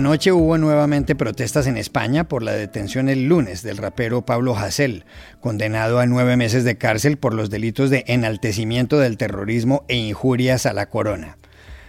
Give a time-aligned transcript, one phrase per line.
[0.00, 5.04] Anoche hubo nuevamente protestas en España por la detención el lunes del rapero Pablo Hasél,
[5.42, 10.64] condenado a nueve meses de cárcel por los delitos de enaltecimiento del terrorismo e injurias
[10.64, 11.36] a la corona.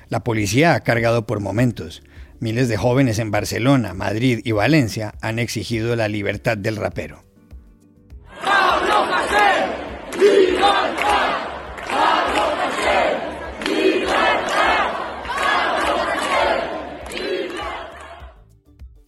[0.09, 2.03] La policía ha cargado por momentos.
[2.41, 7.30] Miles de jóvenes en Barcelona, Madrid y Valencia han exigido la libertad del rapero.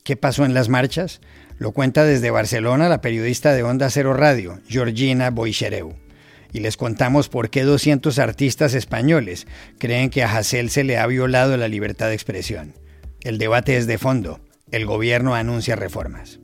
[0.03, 1.21] ¿Qué pasó en las marchas?
[1.57, 5.95] Lo cuenta desde Barcelona la periodista de Onda Cero Radio, Georgina Boixereu.
[6.51, 9.47] Y les contamos por qué 200 artistas españoles
[9.79, 12.73] creen que a Hassel se le ha violado la libertad de expresión.
[13.21, 14.41] El debate es de fondo.
[14.71, 16.39] El gobierno anuncia reformas.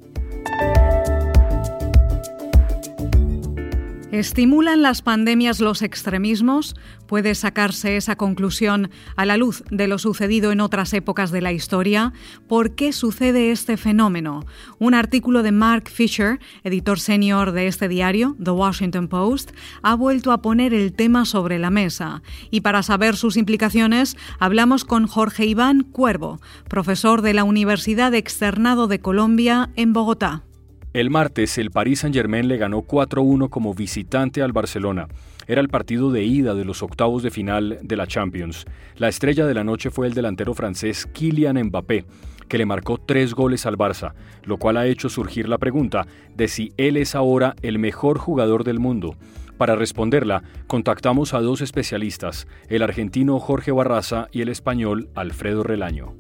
[4.12, 6.76] ¿Estimulan las pandemias los extremismos?
[7.06, 11.52] ¿Puede sacarse esa conclusión a la luz de lo sucedido en otras épocas de la
[11.52, 12.12] historia?
[12.48, 14.48] ¿Por qué sucede este fenómeno?
[14.80, 19.52] Un artículo de Mark Fisher, editor senior de este diario, The Washington Post,
[19.84, 22.24] ha vuelto a poner el tema sobre la mesa.
[22.50, 28.88] Y para saber sus implicaciones, hablamos con Jorge Iván Cuervo, profesor de la Universidad Externado
[28.88, 30.49] de Colombia en Bogotá.
[30.92, 35.08] El martes, el Paris Saint-Germain le ganó 4-1 como visitante al Barcelona.
[35.46, 38.66] Era el partido de ida de los octavos de final de la Champions.
[38.98, 42.06] La estrella de la noche fue el delantero francés Kylian Mbappé,
[42.48, 44.14] que le marcó tres goles al Barça,
[44.46, 48.64] lo cual ha hecho surgir la pregunta de si él es ahora el mejor jugador
[48.64, 49.16] del mundo.
[49.60, 56.16] Para responderla, contactamos a dos especialistas, el argentino Jorge Barraza y el español Alfredo Relaño.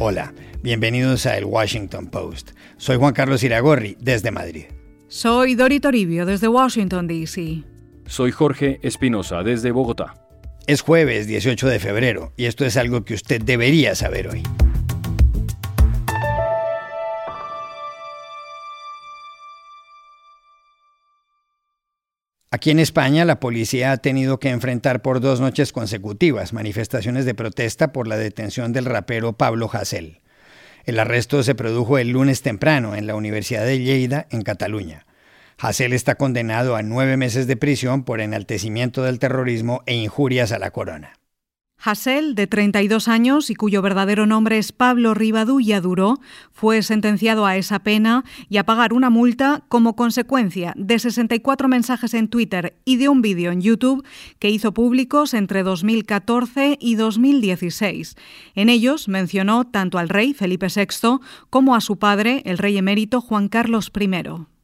[0.00, 0.32] Hola.
[0.62, 2.52] Bienvenidos a El Washington Post.
[2.76, 4.66] Soy Juan Carlos Iragorri, desde Madrid.
[5.08, 7.64] Soy Dori Toribio, desde Washington, D.C.
[8.06, 10.14] Soy Jorge Espinosa, desde Bogotá.
[10.68, 14.44] Es jueves 18 de febrero y esto es algo que usted debería saber hoy.
[22.50, 27.34] Aquí en España, la policía ha tenido que enfrentar por dos noches consecutivas manifestaciones de
[27.34, 30.22] protesta por la detención del rapero Pablo Hasél.
[30.86, 35.04] El arresto se produjo el lunes temprano en la Universidad de Lleida, en Cataluña.
[35.58, 40.58] Hassel está condenado a nueve meses de prisión por enaltecimiento del terrorismo e injurias a
[40.58, 41.17] la corona.
[41.80, 46.18] Hassel, de 32 años y cuyo verdadero nombre es Pablo Rivadulla Duró,
[46.52, 52.14] fue sentenciado a esa pena y a pagar una multa como consecuencia de 64 mensajes
[52.14, 54.04] en Twitter y de un vídeo en YouTube
[54.40, 58.16] que hizo públicos entre 2014 y 2016.
[58.56, 63.20] En ellos mencionó tanto al rey Felipe VI como a su padre, el rey emérito
[63.20, 64.57] Juan Carlos I.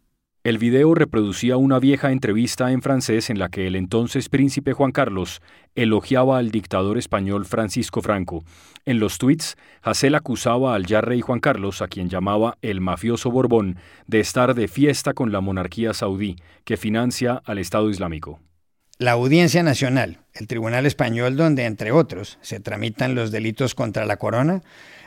[0.44, 4.92] El video reproducía una vieja entrevista en francés en la que el entonces príncipe Juan
[4.92, 5.40] Carlos
[5.74, 8.44] elogiaba al dictador español Francisco Franco.
[8.84, 13.30] En los tweets, Hassel acusaba al ya rey Juan Carlos, a quien llamaba el mafioso
[13.30, 18.38] Borbón, de estar de fiesta con la monarquía saudí, que financia al Estado Islámico.
[18.98, 24.18] La Audiencia Nacional, el tribunal español donde, entre otros, se tramitan los delitos contra la
[24.18, 24.60] corona,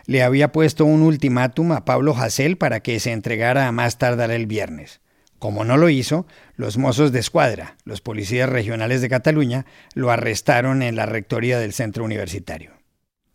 [0.07, 4.31] le había puesto un ultimátum a Pablo Hassel para que se entregara a más tardar
[4.31, 4.99] el viernes.
[5.39, 6.25] Como no lo hizo,
[6.55, 11.73] los mozos de escuadra, los policías regionales de Cataluña, lo arrestaron en la rectoría del
[11.73, 12.71] centro universitario.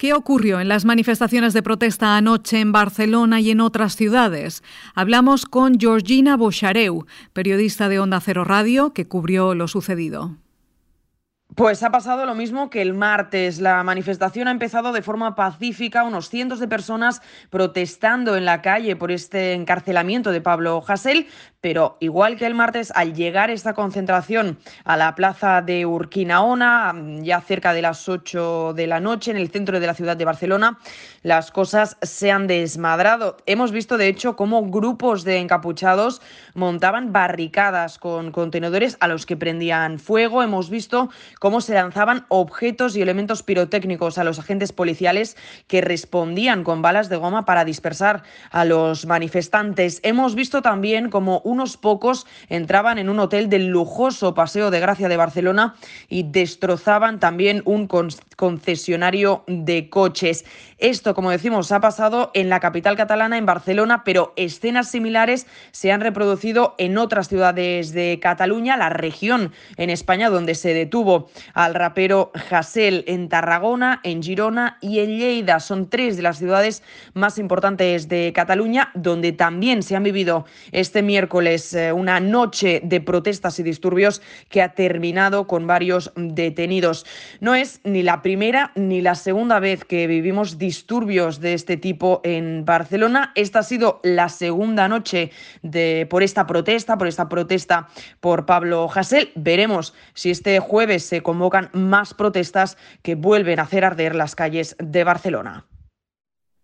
[0.03, 4.65] ¿Qué ocurrió en las manifestaciones de protesta anoche en Barcelona y en otras ciudades?
[4.97, 10.37] Hablamos con Georgina Bochareu, periodista de Onda Cero Radio, que cubrió lo sucedido.
[11.55, 13.61] Pues ha pasado lo mismo que el martes.
[13.61, 17.21] La manifestación ha empezado de forma pacífica, unos cientos de personas
[17.51, 21.29] protestando en la calle por este encarcelamiento de Pablo Hasél,
[21.63, 26.93] pero igual que el martes, al llegar esta concentración a la plaza de Urquinaona,
[27.23, 30.25] ya cerca de las 8 de la noche, en el centro de la ciudad de
[30.25, 30.81] Barcelona,
[31.23, 33.37] las cosas se han desmadrado.
[33.47, 36.21] Hemos visto, de hecho, cómo grupos de encapuchados
[36.55, 40.43] montaban barricadas con contenedores a los que prendían fuego.
[40.43, 45.37] Hemos visto cómo se lanzaban objetos y elementos pirotécnicos a los agentes policiales
[45.69, 50.01] que respondían con balas de goma para dispersar a los manifestantes.
[50.03, 55.09] Hemos visto también cómo unos pocos entraban en un hotel del lujoso Paseo de Gracia
[55.09, 55.75] de Barcelona
[56.09, 57.87] y destrozaban también un
[58.37, 60.45] concesionario de coches.
[60.79, 65.93] Esto, como decimos, ha pasado en la capital catalana, en Barcelona, pero escenas similares se
[65.93, 71.75] han reproducido en otras ciudades de Cataluña, la región en España donde se detuvo al
[71.75, 75.61] rapero Hassel en Tarragona, en Girona y en Lleida.
[75.61, 76.83] Son tres de las ciudades
[77.15, 82.81] más importantes de Cataluña donde también se han vivido este miércoles miércoles, eh, una noche
[82.85, 87.05] de protestas y disturbios que ha terminado con varios detenidos.
[87.41, 92.21] No es ni la primera ni la segunda vez que vivimos disturbios de este tipo
[92.23, 93.33] en Barcelona.
[93.35, 95.31] Esta ha sido la segunda noche
[95.63, 97.89] de, por esta protesta, por esta protesta
[98.21, 99.33] por Pablo Hasél.
[99.35, 104.77] Veremos si este jueves se convocan más protestas que vuelven a hacer arder las calles
[104.79, 105.67] de Barcelona.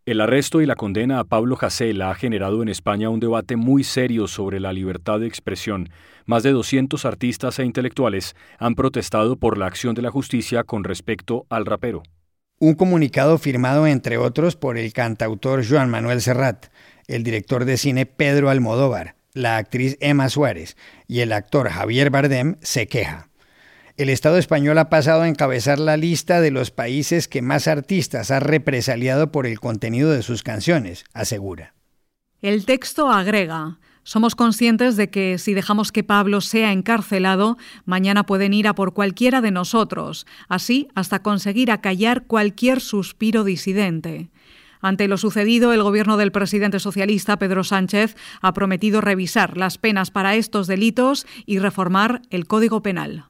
[0.08, 3.84] El arresto y la condena a Pablo Hasél ha generado en España un debate muy
[3.84, 5.90] serio sobre la libertad de expresión.
[6.24, 10.82] Más de 200 artistas e intelectuales han protestado por la acción de la justicia con
[10.82, 12.02] respecto al rapero.
[12.58, 16.68] Un comunicado firmado, entre otros, por el cantautor Joan Manuel Serrat,
[17.06, 22.56] el director de cine Pedro Almodóvar, la actriz Emma Suárez y el actor Javier Bardem
[22.62, 23.27] se queja
[23.98, 28.30] el Estado español ha pasado a encabezar la lista de los países que más artistas
[28.30, 31.74] ha represaliado por el contenido de sus canciones, asegura.
[32.40, 38.54] El texto agrega, somos conscientes de que si dejamos que Pablo sea encarcelado, mañana pueden
[38.54, 44.30] ir a por cualquiera de nosotros, así hasta conseguir acallar cualquier suspiro disidente.
[44.80, 50.12] Ante lo sucedido, el gobierno del presidente socialista Pedro Sánchez ha prometido revisar las penas
[50.12, 53.24] para estos delitos y reformar el Código Penal.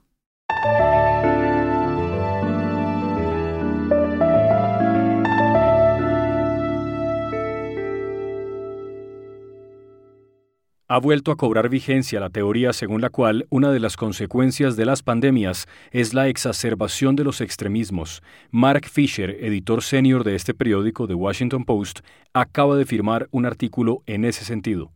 [10.90, 14.86] Ha vuelto a cobrar vigencia la teoría según la cual una de las consecuencias de
[14.86, 18.22] las pandemias es la exacerbación de los extremismos.
[18.50, 21.98] Mark Fisher, editor senior de este periódico The Washington Post,
[22.32, 24.90] acaba de firmar un artículo en ese sentido.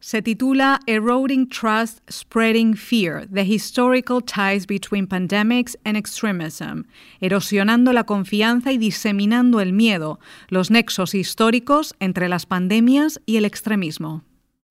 [0.00, 6.88] Se titula Eroding Trust, Spreading Fear, The Historical Ties Between Pandemics and Extremism,
[7.20, 10.18] erosionando la confianza y diseminando el miedo,
[10.48, 14.24] los nexos históricos entre las pandemias y el extremismo.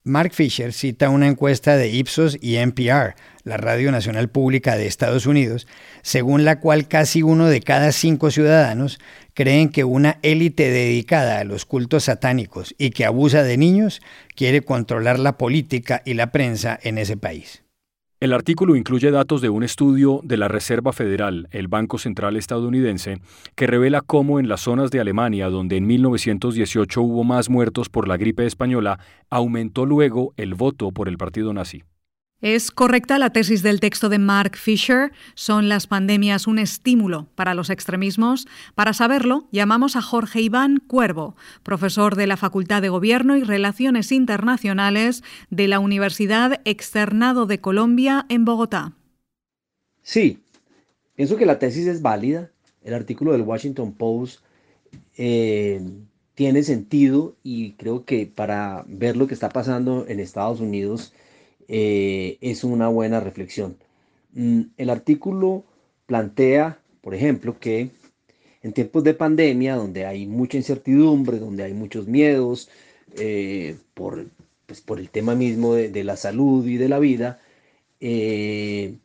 [0.08, 5.26] Mark Fisher cita una encuesta de Ipsos y NPR, la Radio Nacional Pública de Estados
[5.26, 5.66] Unidos,
[6.04, 9.00] según la cual casi uno de cada cinco ciudadanos
[9.34, 14.00] creen que una élite dedicada a los cultos satánicos y que abusa de niños
[14.36, 17.65] quiere controlar la política y la prensa en ese país.
[18.22, 23.20] El artículo incluye datos de un estudio de la Reserva Federal, el Banco Central estadounidense,
[23.56, 28.08] que revela cómo en las zonas de Alemania, donde en 1918 hubo más muertos por
[28.08, 31.84] la gripe española, aumentó luego el voto por el partido nazi.
[32.42, 35.14] Es correcta la tesis del texto de Mark Fisher.
[35.36, 38.46] ¿Son las pandemias un estímulo para los extremismos?
[38.76, 44.12] Para saberlo, llamamos a Jorge Iván Cuervo, profesor de la Facultad de Gobierno y Relaciones
[44.12, 48.94] Internacionales de la Universidad Externado de Colombia en Bogotá.
[50.02, 50.40] Sí,
[51.16, 52.52] pienso que la tesis es válida.
[52.84, 54.42] El artículo del Washington Post
[55.18, 55.82] eh,
[56.36, 61.14] tiene sentido y creo que para ver lo que está pasando en Estados Unidos,
[61.68, 63.78] eh, es una buena reflexión.
[64.34, 65.64] Mm, el artículo
[66.06, 67.90] plantea, por ejemplo, que
[68.62, 72.70] en tiempos de pandemia, donde hay mucha incertidumbre, donde hay muchos miedos
[73.18, 74.26] eh, por,
[74.66, 77.40] pues, por, el tema mismo de, la salud y de la vida,
[78.00, 78.96] eh,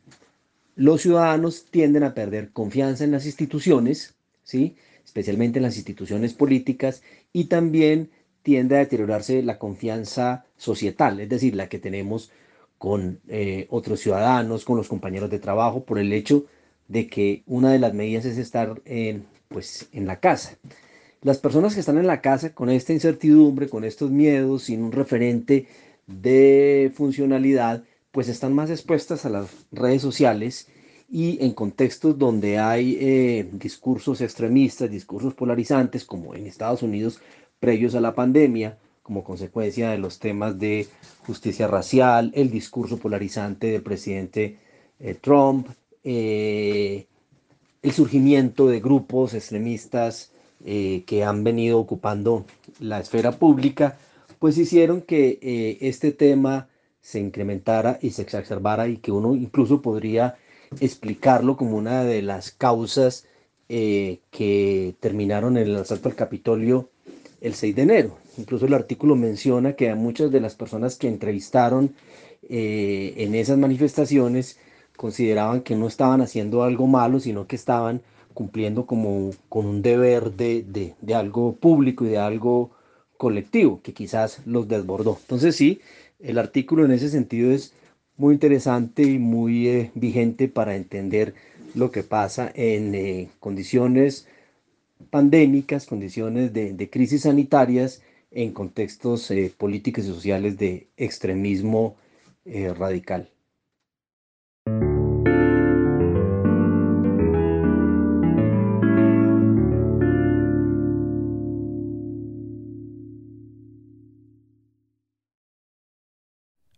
[0.75, 4.75] los ciudadanos tienden a perder confianza en las instituciones, ¿sí?
[5.05, 8.09] especialmente en las instituciones políticas, y también
[8.43, 12.31] tiende a deteriorarse la confianza societal, es decir, la que tenemos
[12.81, 16.45] con eh, otros ciudadanos, con los compañeros de trabajo, por el hecho
[16.87, 20.57] de que una de las medidas es estar en, pues, en la casa.
[21.21, 24.91] Las personas que están en la casa con esta incertidumbre, con estos miedos, sin un
[24.91, 25.67] referente
[26.07, 30.67] de funcionalidad, pues están más expuestas a las redes sociales
[31.07, 37.21] y en contextos donde hay eh, discursos extremistas, discursos polarizantes, como en Estados Unidos
[37.59, 40.87] previos a la pandemia, como consecuencia de los temas de
[41.25, 44.57] justicia racial, el discurso polarizante del presidente
[44.99, 45.67] eh, Trump,
[46.03, 47.07] eh,
[47.81, 50.31] el surgimiento de grupos extremistas
[50.63, 52.45] eh, que han venido ocupando
[52.79, 53.97] la esfera pública,
[54.39, 56.67] pues hicieron que este tema
[57.01, 60.35] se incrementara y se exacerbara y que uno incluso podría
[60.79, 63.27] explicarlo como una de las causas
[63.67, 66.89] que terminaron en el asalto al Capitolio
[67.39, 68.17] el 6 de enero.
[68.41, 71.93] Incluso el artículo menciona que a muchas de las personas que entrevistaron
[72.49, 74.57] eh, en esas manifestaciones
[74.97, 78.01] consideraban que no estaban haciendo algo malo, sino que estaban
[78.33, 82.71] cumpliendo como con un deber de, algo público y de algo
[83.17, 85.19] colectivo, que quizás los desbordó.
[85.21, 85.81] Entonces sí,
[86.19, 87.73] el artículo en ese sentido es
[88.17, 91.35] muy interesante y muy eh, vigente para entender
[91.75, 94.27] lo que pasa en eh, condiciones
[95.11, 101.97] pandémicas, condiciones de, crisis sanitarias en contextos eh, políticos y sociales de extremismo
[102.45, 103.29] eh, radical.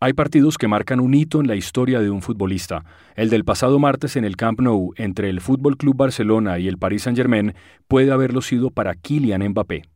[0.04, 2.84] Hay partidos que marcan un hito en la historia de un futbolista.
[3.16, 6.78] El del pasado martes en el Camp Nou entre el Fútbol Club Barcelona y el
[6.78, 7.54] Paris Saint-Germain
[7.88, 9.93] puede haberlo sido para Kylian Mbappé.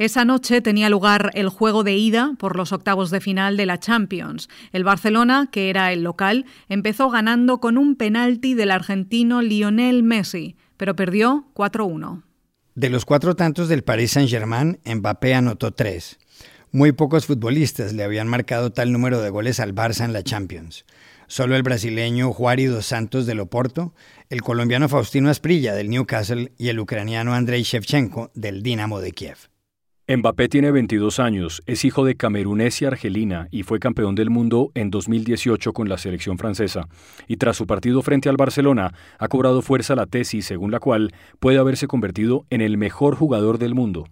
[0.00, 3.78] Esa noche tenía lugar el juego de ida por los octavos de final de la
[3.78, 4.48] Champions.
[4.72, 10.56] El Barcelona, que era el local, empezó ganando con un penalti del argentino Lionel Messi,
[10.78, 12.22] pero perdió 4-1.
[12.74, 16.18] De los cuatro tantos del Paris Saint-Germain, Mbappé anotó tres.
[16.72, 20.86] Muy pocos futbolistas le habían marcado tal número de goles al Barça en la Champions.
[21.26, 23.92] Solo el brasileño Juari dos Santos del Oporto,
[24.30, 29.50] el colombiano Faustino Asprilla del Newcastle y el ucraniano Andrei Shevchenko del Dinamo de Kiev.
[30.16, 34.72] Mbappé tiene 22 años, es hijo de camerunés y argelina y fue campeón del mundo
[34.74, 36.88] en 2018 con la selección francesa.
[37.28, 41.14] Y tras su partido frente al Barcelona, ha cobrado fuerza la tesis según la cual
[41.38, 44.08] puede haberse convertido en el mejor jugador del mundo.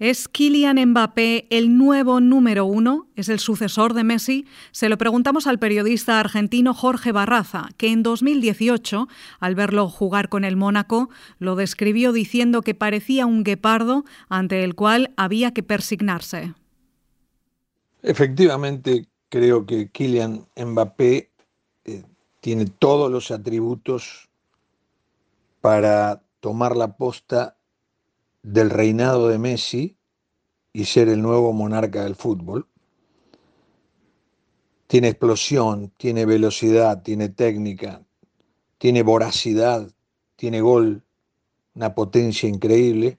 [0.00, 3.08] ¿Es Kylian Mbappé el nuevo número uno?
[3.16, 4.46] ¿Es el sucesor de Messi?
[4.70, 9.08] Se lo preguntamos al periodista argentino Jorge Barraza, que en 2018,
[9.40, 14.74] al verlo jugar con el Mónaco, lo describió diciendo que parecía un guepardo ante el
[14.74, 16.54] cual había que persignarse.
[18.02, 21.30] Efectivamente, creo que Kylian Mbappé
[21.84, 22.04] eh,
[22.40, 24.30] tiene todos los atributos
[25.60, 27.58] para tomar la posta
[28.42, 29.96] del reinado de Messi
[30.72, 32.66] y ser el nuevo monarca del fútbol.
[34.86, 38.02] Tiene explosión, tiene velocidad, tiene técnica,
[38.78, 39.90] tiene voracidad,
[40.36, 41.04] tiene gol,
[41.74, 43.18] una potencia increíble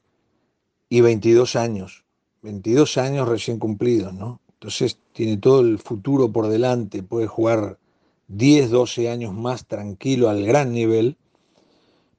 [0.90, 2.04] y 22 años,
[2.42, 4.42] 22 años recién cumplidos, ¿no?
[4.54, 7.80] Entonces tiene todo el futuro por delante, puede jugar
[8.28, 11.18] 10, 12 años más tranquilo al gran nivel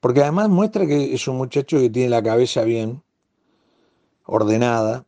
[0.03, 3.05] porque además muestra que es un muchacho que tiene la cabeza bien,
[4.27, 5.07] ordenada,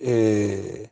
[0.00, 0.88] eh,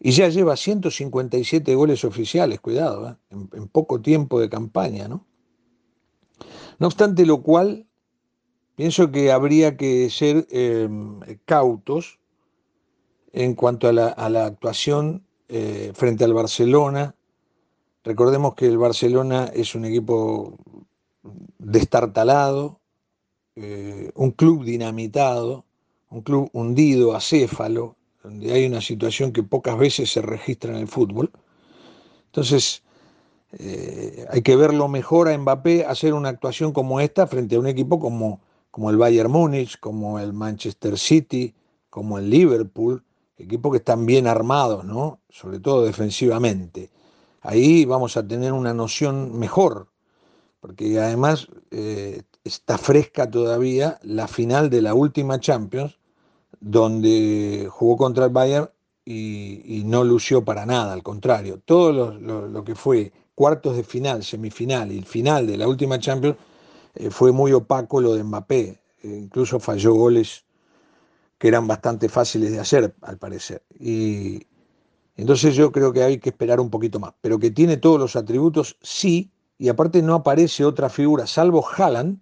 [0.00, 3.36] y ya lleva 157 goles oficiales, cuidado, ¿eh?
[3.52, 5.24] en, poco tiempo de campaña, ¿no?
[6.80, 7.86] No obstante lo cual,
[8.74, 12.18] pienso que habría que ser em, cautos
[13.32, 17.14] en cuanto a la, actuación eh, frente al Barcelona.
[18.02, 20.58] Recordemos que el Barcelona es un equipo
[21.58, 22.80] destartalado,
[23.56, 25.64] eh, un club dinamitado,
[26.10, 30.88] un club hundido, acéfalo, donde hay una situación que pocas veces se registra en el
[30.88, 31.30] fútbol.
[32.26, 32.82] Entonces,
[33.52, 37.66] eh, hay que verlo mejor a Mbappé hacer una actuación como esta frente a un
[37.66, 38.40] equipo como,
[38.70, 41.54] como el Bayern Múnich, como el Manchester City,
[41.88, 43.02] como el Liverpool,
[43.38, 45.20] equipos que están bien armados, ¿no?
[45.30, 46.90] sobre todo defensivamente.
[47.40, 49.88] Ahí vamos a tener una noción mejor
[50.60, 55.98] porque además eh, está fresca todavía la final de la última Champions,
[56.60, 58.70] donde jugó contra el Bayern
[59.04, 64.90] y, no lució para nada, al contrario, todo lo, que fue cuartos de final, semifinal
[64.90, 66.36] y el final de la última Champions
[66.94, 70.44] eh, fue muy opaco lo de Mbappé, eh, incluso falló goles
[71.38, 73.62] que eran bastante fáciles de hacer, al parecer.
[73.78, 74.46] Y
[75.16, 78.16] entonces yo creo que hay que esperar un poquito más, pero que tiene todos los
[78.16, 82.18] atributos, sí, y aparte no aparece otra figura, salvo Haaland,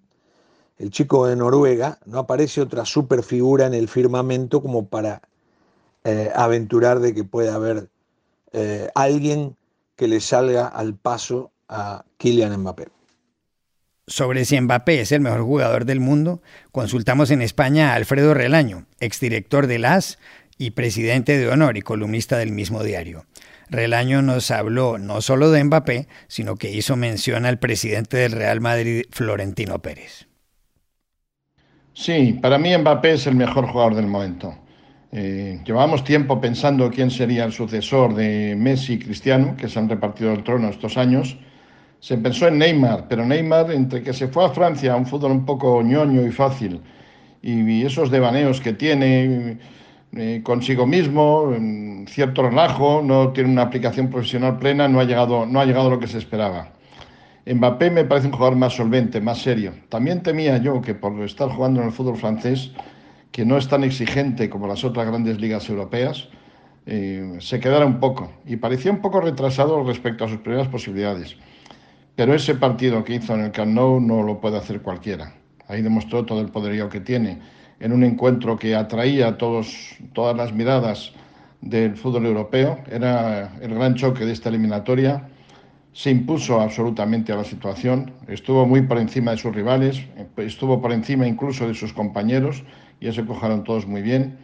[0.79, 5.23] el chico de Noruega, no aparece otra super figura en el firmamento como para
[6.05, 7.89] eh, aventurar de que pueda haber
[8.53, 9.57] eh, alguien
[9.97, 12.89] que le salga al paso a Kylian Mbappé.
[14.07, 18.87] Sobre si Mbappé es el mejor jugador del mundo, consultamos en España a Alfredo Relaño,
[19.01, 20.19] exdirector del AS
[20.59, 23.25] y presidente de honor y columnista del mismo diario.
[23.69, 28.61] Relaño nos habló no solo de Mbappé, sino que hizo mención al presidente del Real
[28.61, 30.29] Madrid, Florentino Pérez.
[31.93, 34.55] Sí, para mí Mbappé es el mejor jugador del momento.
[35.13, 39.89] Eh, llevamos tiempo pensando quién sería el sucesor de Messi y Cristiano, que se han
[39.89, 41.37] repartido el trono estos años.
[42.01, 45.31] Se pensó en Neymar, pero Neymar, entre que se fue a Francia a un fútbol
[45.31, 46.81] un poco ñoño y fácil,
[47.41, 49.59] y esos devaneos que tiene,
[50.17, 51.53] eh, consigo mismo,
[52.07, 55.91] cierto relajo, no tiene una aplicación profesional plena, no ha, llegado, no ha llegado a
[55.91, 56.71] lo que se esperaba.
[57.47, 59.73] Mbappé me parece un jugador más solvente, más serio.
[59.89, 62.71] También temía yo que por estar jugando en el fútbol francés,
[63.33, 66.29] que no es tan exigente como las otras grandes ligas europeas,
[66.87, 71.37] eh, se quedara un poco y parecía un poco retrasado respecto a sus primeras posibilidades.
[72.15, 75.35] Pero ese partido que hizo en el Camp Nou no lo puede hacer cualquiera.
[75.67, 77.41] Ahí demostró todo el poderío que tiene
[77.85, 79.77] en un encuentro que atraía todos,
[80.15, 81.13] todas las miradas
[81.61, 82.79] del fútbol europeo.
[82.91, 85.29] Era el gran choque de esta eliminatoria.
[85.93, 90.01] se impuso absolutamente a la situación, estuvo muy por encima de sus rivales,
[90.39, 92.65] estuvo por encima incluso de sus compañeros,
[93.01, 94.39] ya se cojaron todos muy bien,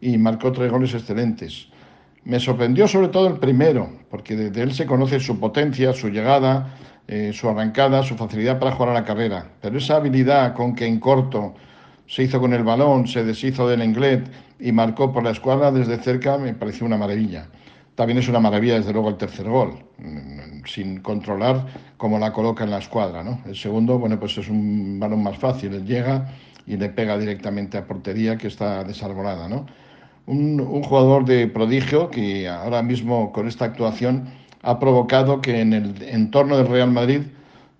[0.00, 1.66] y marcó tres goles excelentes.
[2.22, 6.76] Me sorprendió sobre todo el primero, porque desde él se conoce su potencia, su llegada,
[7.08, 9.48] eh, su arrancada, su facilidad para jugar a la carrera.
[9.60, 11.54] Pero esa habilidad con que en corto
[12.06, 14.30] se hizo con el balón, se deshizo del englet
[14.60, 17.48] y marcó por la escuadra desde cerca me pareció una maravilla.
[17.94, 21.64] También es una maravilla, desde luego, el tercer gol, mm, sin controlar
[21.96, 23.24] cómo la coloca en la escuadra.
[23.46, 26.28] El segundo, bueno, pues es un balón más fácil, llega
[26.66, 29.48] y le pega directamente a portería que está desarbolada.
[30.26, 34.24] un jugador de prodigio que ahora mismo con esta actuación
[34.62, 37.20] ha provocado que en el entorno del Real Madrid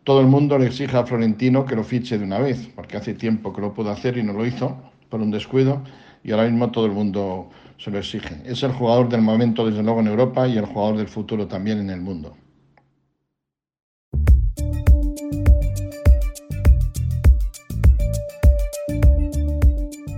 [0.04, 3.14] todo el mundo le exija a Florentino que lo fiche de una vez, porque hace
[3.14, 4.76] tiempo que lo pudo hacer y no lo hizo
[5.08, 5.82] por un descuido
[6.22, 8.36] y ahora mismo todo el mundo se lo exige.
[8.44, 11.80] Es el jugador del momento, desde luego, en Europa y el jugador del futuro también
[11.80, 12.36] en el mundo.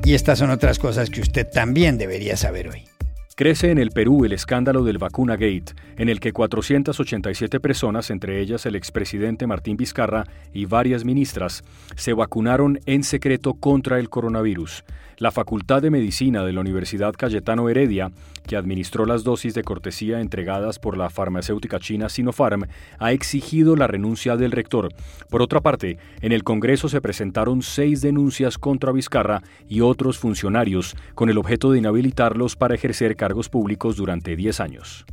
[0.05, 2.95] Y estas son otras cosas que usted también debería saber hoy.
[3.38, 8.40] Crece en el Perú el escándalo del Vacuna Gate, en el que 487 personas, entre
[8.40, 11.62] ellas el expresidente Martín Vizcarra y varias ministras,
[11.97, 14.85] se vacunaron en secreto contra el coronavirus.
[15.18, 18.12] La Facultad de Medicina de la Universidad Cayetano Heredia,
[18.46, 22.66] que administró las dosis de cortesía entregadas por la farmacéutica china Sinopharm,
[22.99, 24.90] ha exigido la renuncia del rector.
[25.30, 30.94] Por otra parte, en el Congreso se presentaron seis denuncias contra Vizcarra y otros funcionarios,
[31.14, 35.06] con el objeto de inhabilitarlos para ejercer cargos públicos durante 10 años.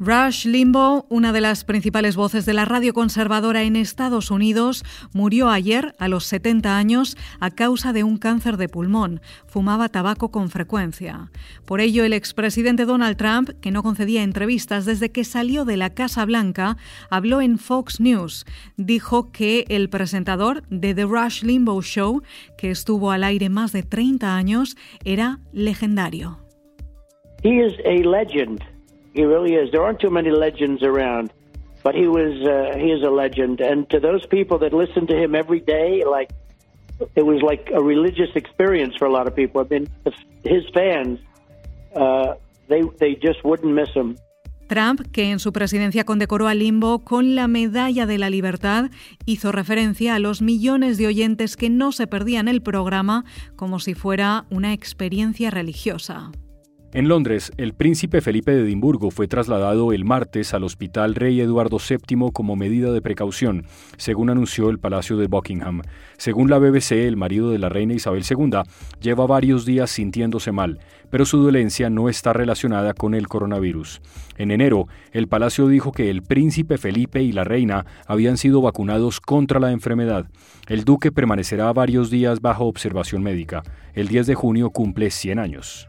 [0.00, 4.82] Rush Limbaugh, una de las principales voces de la radio conservadora en Estados Unidos,
[5.12, 9.20] murió ayer a los 70 años a causa de un cáncer de pulmón.
[9.46, 11.30] Fumaba tabaco con frecuencia.
[11.64, 15.90] Por ello, el expresidente Donald Trump, que no concedía entrevistas desde que salió de la
[15.94, 16.76] Casa Blanca,
[17.08, 18.46] habló en Fox News.
[18.76, 22.22] Dijo que el presentador de The Rush Limbaugh Show,
[22.58, 26.40] que estuvo al aire más de 30 años, era legendario.
[29.14, 29.70] He really is.
[29.70, 31.32] There aren't too many legends around,
[31.82, 33.60] but he was uh, he is a legend.
[33.60, 36.30] And to those people that listen to him every day, like
[37.14, 39.60] it was like a religious experience for a lot of people.
[39.60, 39.88] I mean,
[40.44, 41.20] his fans,
[41.94, 42.34] uh,
[42.68, 44.16] they they just wouldn't miss him.
[44.66, 48.90] Trump, que en su presidencia condecoró a Limbo con la Medalla de la Libertad,
[49.26, 53.24] hizo referencia a los millones de oyentes que no se perdían el programa
[53.56, 56.32] como si fuera una experiencia religiosa.
[56.94, 61.78] En Londres, el príncipe Felipe de Edimburgo fue trasladado el martes al Hospital Rey Eduardo
[61.78, 65.82] VII como medida de precaución, según anunció el Palacio de Buckingham.
[66.18, 68.60] Según la BBC, el marido de la reina Isabel II
[69.00, 70.78] lleva varios días sintiéndose mal,
[71.10, 74.00] pero su dolencia no está relacionada con el coronavirus.
[74.36, 79.20] En enero, el palacio dijo que el príncipe Felipe y la reina habían sido vacunados
[79.20, 80.26] contra la enfermedad.
[80.68, 83.64] El duque permanecerá varios días bajo observación médica.
[83.94, 85.88] El 10 de junio cumple 100 años.